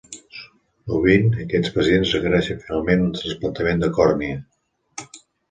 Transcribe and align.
Sovint, 0.93 1.27
aquests 1.43 1.73
pacients 1.75 2.13
requereixen 2.17 2.63
finalment 2.65 3.05
un 3.09 3.13
trasplantament 3.19 3.85
de 3.87 3.93
còrnia. 4.01 4.41